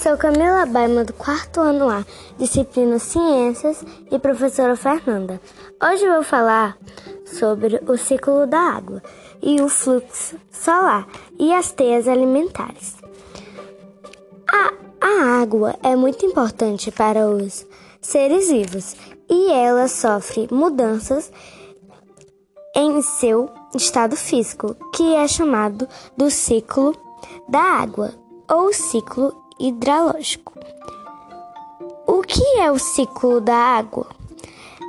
Sou 0.00 0.16
Camila 0.16 0.64
Baima, 0.64 1.04
do 1.04 1.12
quarto 1.12 1.60
ano 1.60 1.90
A, 1.90 2.06
disciplina 2.38 3.00
Ciências, 3.00 3.84
e 4.08 4.16
professora 4.16 4.76
Fernanda. 4.76 5.40
Hoje 5.82 6.08
vou 6.08 6.22
falar 6.22 6.78
sobre 7.26 7.82
o 7.84 7.96
ciclo 7.96 8.46
da 8.46 8.60
água 8.60 9.02
e 9.42 9.60
o 9.60 9.68
fluxo 9.68 10.36
solar 10.52 11.04
e 11.36 11.52
as 11.52 11.72
teias 11.72 12.06
alimentares. 12.06 12.94
A, 14.48 14.72
a 15.04 15.42
água 15.42 15.74
é 15.82 15.96
muito 15.96 16.24
importante 16.24 16.92
para 16.92 17.28
os 17.28 17.66
seres 18.00 18.50
vivos 18.50 18.94
e 19.28 19.50
ela 19.50 19.88
sofre 19.88 20.46
mudanças 20.48 21.32
em 22.76 23.02
seu 23.02 23.50
estado 23.74 24.14
físico, 24.14 24.76
que 24.94 25.16
é 25.16 25.26
chamado 25.26 25.88
do 26.16 26.30
ciclo 26.30 26.94
da 27.48 27.60
água 27.60 28.14
ou 28.48 28.72
ciclo 28.72 29.47
hidrológico. 29.58 30.54
O 32.06 32.22
que 32.22 32.58
é 32.58 32.70
o 32.70 32.78
ciclo 32.78 33.40
da 33.40 33.54
água? 33.54 34.06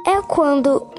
É 0.07 0.21
quando 0.21 0.89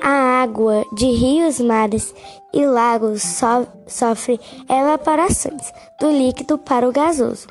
a 0.00 0.42
água 0.42 0.84
de 0.92 1.06
rios, 1.06 1.58
mares 1.58 2.14
e 2.52 2.64
lagos 2.64 3.22
so 3.22 3.66
sofre 3.86 4.40
evaporações 4.68 5.72
do 6.00 6.10
líquido 6.10 6.58
para 6.58 6.88
o 6.88 6.92
gasoso. 6.92 7.48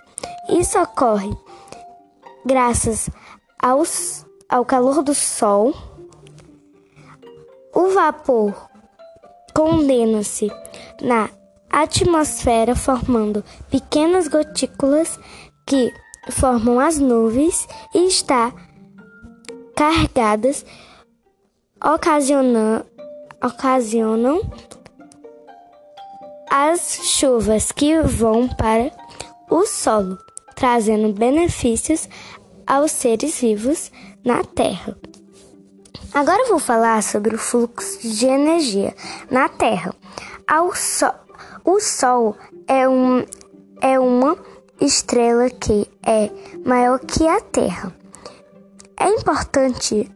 Isso 0.49 0.79
ocorre 0.79 1.35
graças 2.45 3.09
aos, 3.61 4.25
ao 4.47 4.63
calor 4.63 5.01
do 5.01 5.13
sol. 5.13 5.73
O 7.73 7.89
vapor 7.89 8.53
condena-se 9.53 10.49
na 11.01 11.29
atmosfera, 11.75 12.73
formando 12.73 13.43
pequenas 13.69 14.29
gotículas 14.29 15.19
que 15.67 15.93
formam 16.31 16.79
as 16.79 16.97
nuvens 16.97 17.67
e 17.93 18.07
está 18.07 18.53
carregadas, 19.75 20.65
ocasionam, 21.83 22.85
ocasionam 23.43 24.39
as 26.49 27.01
chuvas 27.03 27.73
que 27.73 27.99
vão 28.01 28.47
para 28.47 28.89
o 29.49 29.65
solo, 29.65 30.17
trazendo 30.55 31.11
benefícios 31.11 32.07
aos 32.65 32.91
seres 32.91 33.41
vivos 33.41 33.91
na 34.23 34.45
Terra. 34.45 34.97
Agora 36.13 36.47
vou 36.47 36.59
falar 36.59 37.03
sobre 37.03 37.35
o 37.35 37.37
fluxo 37.37 37.99
de 38.07 38.25
energia 38.25 38.95
na 39.29 39.49
Terra. 39.49 39.93
Ao 40.47 40.73
so 40.73 41.24
o 41.65 41.79
Sol 41.79 42.37
é, 42.67 42.87
um, 42.87 43.25
é 43.81 43.99
uma 43.99 44.37
estrela 44.79 45.49
que 45.49 45.89
é 46.05 46.29
maior 46.63 46.99
que 46.99 47.27
a 47.27 47.41
Terra. 47.41 47.93
É 48.97 49.09
importante 49.09 50.09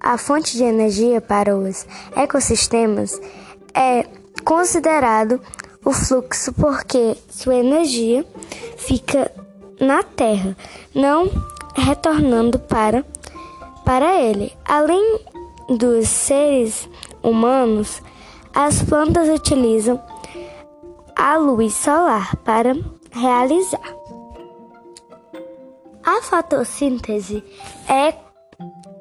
a 0.00 0.18
fonte 0.18 0.56
de 0.56 0.64
energia 0.64 1.20
para 1.20 1.56
os 1.56 1.86
ecossistemas 2.16 3.20
é 3.74 4.04
considerado 4.44 5.40
o 5.84 5.92
fluxo 5.92 6.52
porque 6.52 7.16
sua 7.30 7.54
energia 7.56 8.24
fica 8.76 9.30
na 9.80 10.02
Terra, 10.02 10.56
não 10.94 11.30
retornando 11.74 12.58
para 12.58 13.04
para 13.84 14.20
ele. 14.20 14.52
Além 14.66 15.20
dos 15.68 16.08
seres 16.08 16.88
humanos, 17.22 18.02
as 18.54 18.82
plantas 18.82 19.28
utilizam 19.28 20.00
a 21.18 21.36
luz 21.36 21.74
solar 21.74 22.36
para 22.36 22.76
realizar. 23.10 23.80
A 26.04 26.22
fotossíntese 26.22 27.44
é, 27.88 28.14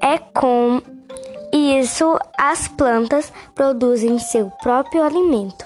é 0.02 0.18
com 0.18 0.82
isso 1.54 2.20
as 2.36 2.68
plantas 2.68 3.32
produzem 3.54 4.18
seu 4.18 4.50
próprio 4.64 5.04
alimento. 5.04 5.64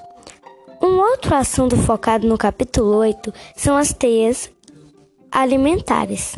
Um 0.82 1.00
outro 1.00 1.36
assunto 1.36 1.78
focado 1.78 2.28
no 2.28 2.38
capítulo 2.38 2.98
8 2.98 3.34
são 3.56 3.78
as 3.78 3.94
teias 3.94 4.52
alimentares. 5.32 6.36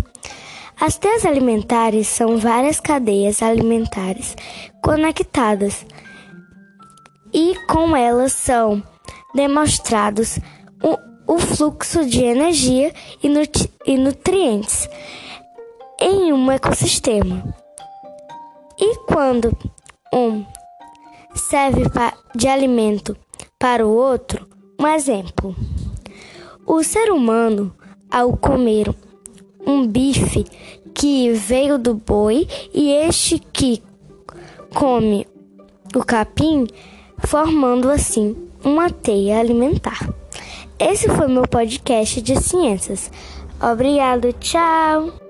As 0.80 0.98
teias 0.98 1.26
alimentares 1.26 2.08
são 2.08 2.38
várias 2.38 2.80
cadeias 2.80 3.42
alimentares 3.42 4.36
conectadas 4.82 5.86
e 7.34 7.56
com 7.68 7.96
elas 7.96 8.34
são 8.34 8.84
demonstrados 9.34 10.40
o, 10.82 11.34
o 11.34 11.40
fluxo 11.40 12.06
de 12.06 12.24
energia 12.24 12.94
e, 13.22 13.30
nutri 13.30 13.70
e 13.86 13.98
nutrientes 13.98 14.88
em 16.00 16.34
um 16.34 16.52
ecossistema. 16.52 17.44
E 18.80 18.98
quando 19.06 19.56
um 20.14 20.46
serve 21.34 21.84
de 22.36 22.48
alimento 22.48 23.16
para 23.58 23.86
o 23.86 23.96
outro, 23.96 24.48
um 24.80 24.88
exemplo. 24.88 25.56
O 26.66 26.84
ser 26.84 27.12
humano, 27.12 27.74
ao 28.12 28.36
comer 28.36 28.94
um 29.66 29.88
bife 29.88 30.46
que 30.94 31.32
veio 31.32 31.78
do 31.78 31.96
boi 31.96 32.48
e 32.74 32.92
este 32.92 33.40
que 33.40 33.82
come 34.74 35.28
o 35.96 36.04
capim, 36.04 36.68
formando 37.20 37.90
assim 37.90 38.36
uma 38.64 38.90
teia 38.90 39.40
alimentar. 39.40 40.10
Esse 40.80 41.08
foi 41.10 41.28
meu 41.28 41.44
podcast 41.44 42.22
de 42.22 42.42
ciências. 42.42 43.12
Obrigado, 43.62 44.34
tchau! 44.34 45.23